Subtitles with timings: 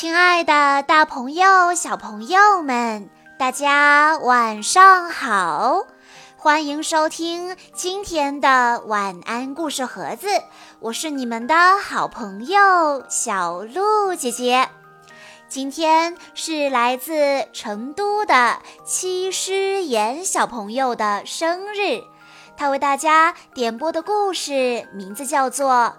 [0.00, 5.84] 亲爱的，大朋友、小朋友们，大家晚上好！
[6.38, 10.26] 欢迎收听今天的晚安故事盒子，
[10.78, 14.70] 我是你们的好朋友小鹿姐姐。
[15.50, 22.02] 今天是来自成都的七师言小朋友的生日，
[22.56, 25.94] 他为大家点播的故事名字叫做。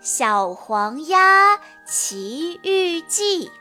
[0.00, 3.52] 小黄鸭奇遇记。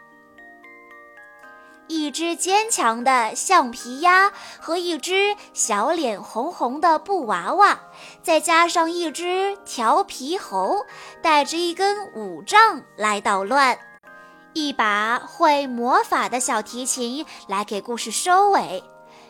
[1.88, 7.80] 一只坚强的橡皮鸭和一只小脸红红的布娃娃，
[8.24, 10.86] 再加上一只调皮猴，
[11.22, 13.78] 带着一根五杖来捣乱，
[14.54, 18.82] 一把会魔法的小提琴来给故事收尾，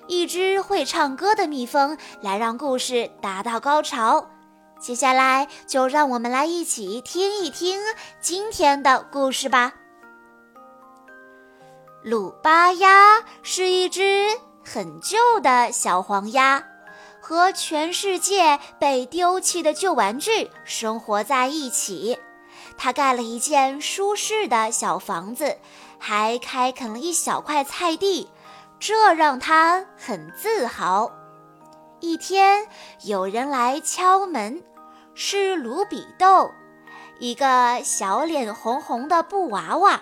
[0.07, 4.30] 一只会唱歌的蜜蜂来让故事达到高潮。
[4.79, 7.79] 接下来就让我们来一起听一听
[8.21, 9.73] 今天的故事吧。
[12.01, 14.26] 鲁巴鸭是一只
[14.63, 16.63] 很旧的小黄鸭，
[17.20, 22.17] 和全世界被丢弃的旧玩具生活在一起。
[22.77, 25.57] 它盖了一间舒适的小房子，
[25.98, 28.29] 还开垦了一小块菜地，
[28.79, 31.11] 这让它很自豪。
[31.99, 32.67] 一天，
[33.03, 34.63] 有人来敲门。
[35.15, 36.51] 是卢比豆，
[37.19, 39.99] 一个小脸红红的布娃娃。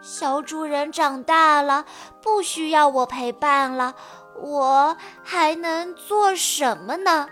[0.00, 1.84] 小主人长大了，
[2.20, 3.94] 不需要我陪伴了，
[4.42, 7.28] 我还能做什么呢？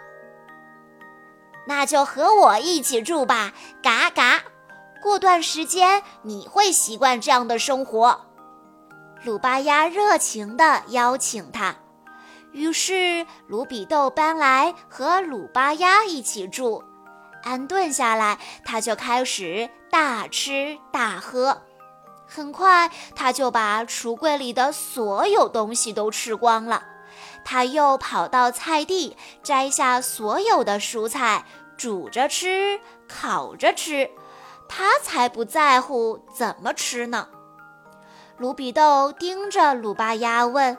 [1.67, 4.43] 那就和我一起住吧，嘎嘎。
[5.03, 8.27] 过段时间你会习惯这样的生活。
[9.25, 11.75] 鲁巴鸭热情地邀请他。
[12.53, 16.83] 于是，卢比豆搬来和鲁巴鸭一起住。
[17.43, 21.63] 安顿下来，他就开始大吃大喝。
[22.27, 26.83] 很快，他就把橱柜里的所有东西都吃光了。
[27.45, 31.45] 他又跑到菜地，摘下所有的蔬菜，
[31.77, 34.11] 煮着吃，烤着吃。
[34.69, 37.29] 他才不在乎怎么吃呢。
[38.37, 40.77] 卢比豆盯着鲁巴鸭问。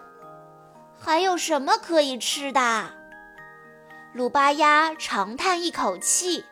[1.03, 2.89] 还有什么可以吃的？
[4.13, 6.45] 鲁巴鸭长叹一口气，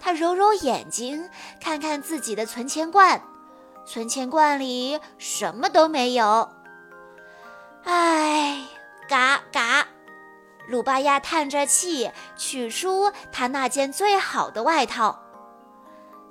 [0.00, 1.30] 他揉揉眼睛，
[1.60, 3.22] 看看自己的存钱罐，
[3.86, 6.50] 存钱罐里什么都没有。
[7.84, 8.64] 唉，
[9.08, 9.86] 嘎嘎！
[10.66, 15.22] 鲁巴鸭叹着气，取出他那件最好的外套，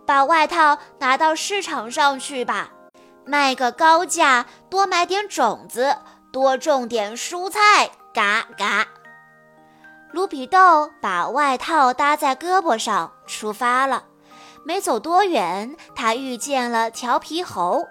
[0.06, 2.72] 把外套拿到市场上去吧，
[3.26, 5.98] 卖个高价，多买点种子。
[6.31, 8.88] 多种点蔬菜，嘎嘎。
[10.12, 14.06] 卢比豆把外套搭在胳膊上，出发了。
[14.64, 17.86] 没走多远，他遇见了调皮猴。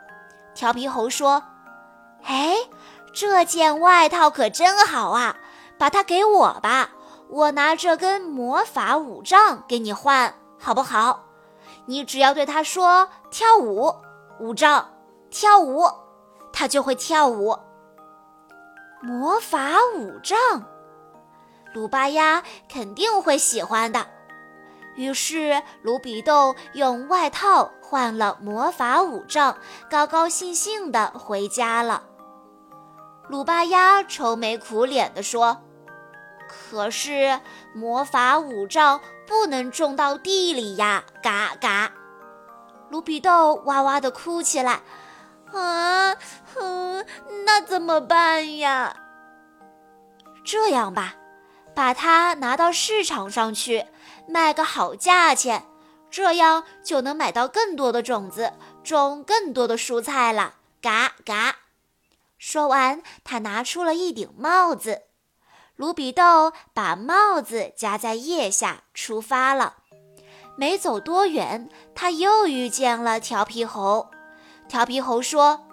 [0.55, 1.43] 调皮猴说
[2.25, 2.56] ：“哎，
[3.12, 5.37] 这件外套可真好啊，
[5.78, 6.91] 把它给我吧，
[7.28, 11.25] 我拿这根魔法五杖给你换，好不好？
[11.87, 13.95] 你只要对他说跳舞，
[14.39, 14.93] 五杖，
[15.31, 15.84] 跳舞，
[16.53, 17.59] 他就会跳舞。”
[19.03, 20.37] 魔法五杖，
[21.72, 24.06] 鲁巴鸭肯定会喜欢的。
[24.94, 29.56] 于是，鲁比豆用外套换了魔法五杖，
[29.91, 32.03] 高高兴兴地回家了。
[33.28, 35.62] 鲁巴鸭愁眉苦脸地说
[36.47, 37.41] ：“可是
[37.72, 41.91] 魔法五杖不能种到地里呀！”嘎嘎，
[42.91, 44.83] 鲁比豆哇哇地哭起来。
[45.53, 46.15] 啊，
[47.71, 48.97] 怎么办呀？
[50.45, 51.15] 这样吧，
[51.73, 53.87] 把它拿到市场上去，
[54.27, 55.63] 卖个好价钱，
[56.11, 60.55] 这样就能买到更多的种子，种更多的蔬菜了。
[60.83, 61.59] 嘎嘎。
[62.39, 65.03] 说完，他拿出了一顶帽子。
[65.77, 69.77] 卢比豆把帽子夹在腋下，出发了。
[70.57, 74.11] 没走多远，他又遇见了调皮猴。
[74.69, 75.69] 调皮猴说：“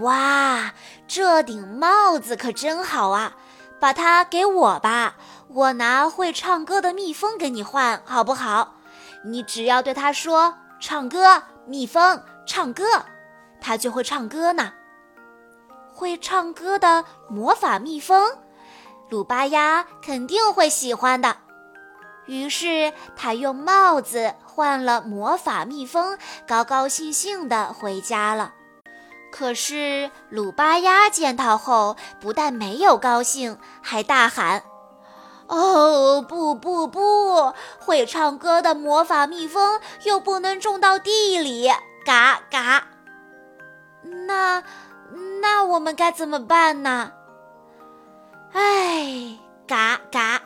[0.00, 0.72] 哇，
[1.06, 3.36] 这顶帽子可真好啊，
[3.80, 5.14] 把它给我吧，
[5.48, 8.74] 我拿会唱歌的蜜蜂给你换，好不好？
[9.24, 12.84] 你只要对它说‘唱歌，蜜蜂，唱歌’，
[13.60, 14.72] 它就会唱歌呢。
[15.92, 18.38] 会唱歌的魔法蜜蜂，
[19.08, 21.36] 鲁巴鸭肯定会喜欢的。
[22.26, 26.16] 于是他用帽子。”换了魔法蜜蜂，
[26.48, 28.54] 高高兴兴地回家了。
[29.38, 34.62] 可是鲁巴鸭见到后，不但没有高兴，还大喊
[35.46, 37.52] ：“哦，不不不！
[37.78, 41.70] 会唱歌的魔法蜜蜂又不能种到地里！”
[42.06, 42.86] 嘎嘎！
[44.26, 44.62] 那
[45.42, 47.12] 那我们该怎么办呢？
[48.54, 50.40] 哎，嘎嘎！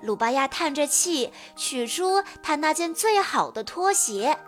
[0.00, 4.38] 鲁巴鸭叹着气，取出他那件最好的拖鞋，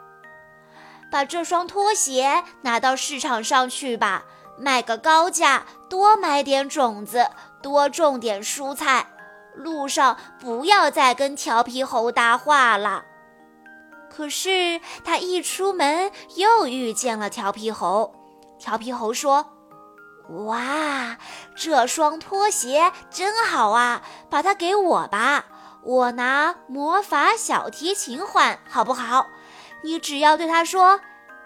[1.11, 4.25] 把这双拖鞋拿到市场上去吧，
[4.57, 7.29] 卖个高价，多买点种子，
[7.63, 9.07] 多种点蔬菜。
[9.57, 13.05] 路上不要再跟调皮猴搭话了。
[14.09, 18.15] 可是他一出门，又遇见了调皮猴。
[18.59, 19.47] 调皮猴说
[20.47, 21.17] ：“哇，
[21.57, 25.47] 这双拖鞋真好啊，把它给我吧，
[25.83, 29.27] 我拿魔法小提琴换，好不好？
[29.83, 31.01] 你只要对他说，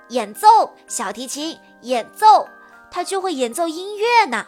[0.09, 2.49] 演奏小提琴，演奏，
[2.91, 4.47] 他就会演奏音乐呢。”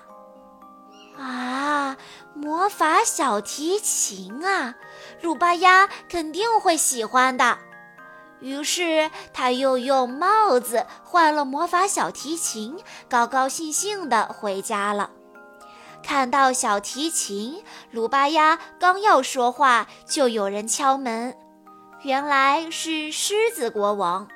[1.18, 1.96] 啊，
[2.34, 4.74] 魔法小提琴啊，
[5.22, 7.58] 鲁巴鸭肯定会喜欢的。
[8.40, 12.76] 于是他又用帽子换了魔法小提琴，
[13.08, 15.10] 高高兴兴地回家了。
[16.02, 21.34] 看到小提琴，鲁巴鸭刚要说话，就有人敲门。
[22.06, 24.28] 原来是狮子国王。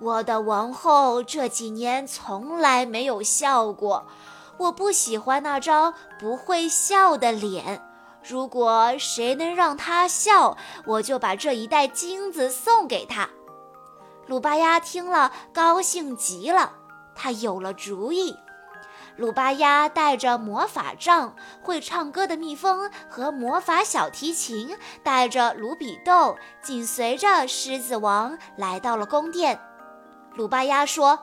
[0.00, 4.08] 我的王后这几年从来没有笑过。
[4.58, 7.80] 我不喜欢那张不会笑的脸。
[8.28, 10.56] 如果谁能让他笑，
[10.86, 13.30] 我就把这一袋金子送给他。
[14.26, 16.72] 鲁巴鸭听了，高兴极了。
[17.14, 18.34] 他有了主意。
[19.20, 29.60] 鲁巴鸭带着魔法杖、会唱歌的蜜蜂和魔法小提琴，带着卢比豆，紧随着狮子王来到了宫殿。
[30.32, 31.18] 鲁巴鸭说：“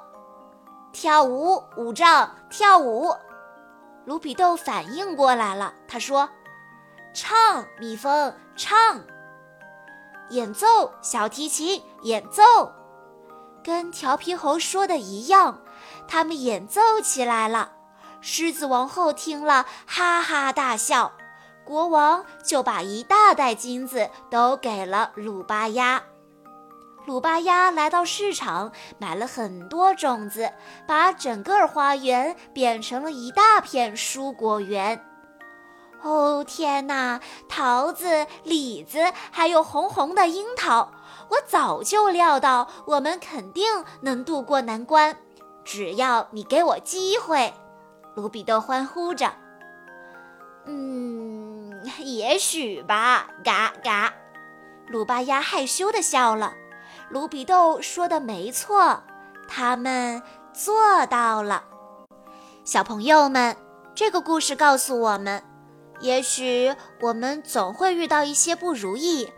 [0.94, 3.16] 跳舞，舞杖，跳舞。”
[4.06, 6.30] 卢比豆反应过来了，他说
[7.16, 9.02] ：“唱，蜜蜂，唱。
[10.30, 12.44] 演奏小提琴，演奏。”
[13.66, 15.62] 跟调皮猴说的一样，
[16.08, 17.72] 他们演奏起来了。
[18.30, 21.14] 狮子王后听了，哈哈大笑。
[21.64, 26.04] 国王就把一大袋金子都给了鲁巴鸭。
[27.06, 30.52] 鲁巴鸭来到市场，买了很多种子，
[30.86, 35.02] 把整个花园变成了一大片蔬果园。
[36.02, 40.92] 哦天哪，桃子、李子，还有红红的樱桃！
[41.30, 45.18] 我早就料到，我们肯定能渡过难关，
[45.64, 47.54] 只要你给我机会！
[48.18, 49.32] 卢比豆欢呼着。
[50.66, 54.12] 嗯，也许吧，嘎嘎。
[54.88, 56.56] 鲁巴鸭害羞地笑了。
[57.10, 59.04] 卢比豆说的没错，
[59.48, 61.64] 他们做到了。
[62.64, 63.56] 小朋友们，
[63.94, 65.44] 这个故事告诉我们：
[66.00, 69.32] 也许我们总会遇到一些不如意，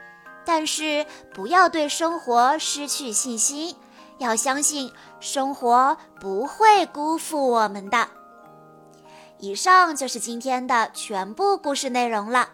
[0.46, 3.76] 但是不要对生活失去信心，
[4.20, 4.90] 要相信
[5.20, 8.08] 生活不会辜负我们的。
[9.40, 12.50] 以上就是今天的全部故事内容了。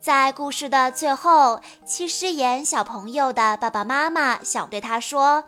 [0.00, 5.44] 在故事的最后，七师眼小朋友的爸爸妈妈想对他说：“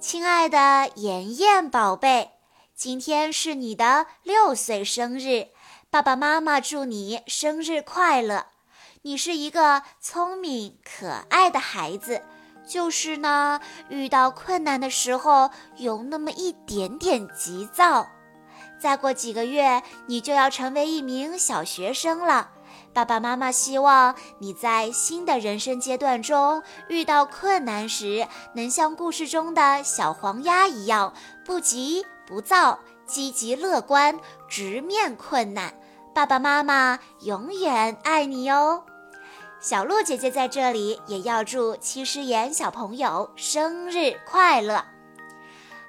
[0.00, 2.32] 亲爱的妍妍宝贝，
[2.74, 5.48] 今天是你的六岁生日，
[5.90, 8.46] 爸爸妈妈祝你生日快乐！
[9.02, 12.22] 你是一个聪明可爱的孩子，
[12.66, 18.08] 就是呢，遇到困难的时候有那么一点点急躁。
[18.78, 22.50] 再过几个月，你就要成为一名小学生了。”
[22.92, 31.12] 爸爸妈妈希望你在新的人生阶段中遇到困难时，能像故事中的小黄鸭一样，
[31.44, 34.18] 不急不躁，积极乐观，
[34.48, 35.74] 直面困难。
[36.14, 38.82] 爸爸妈妈永远爱你哦！
[39.60, 44.82] 小鹿姐姐在这里也要祝七师言小朋友生日快乐。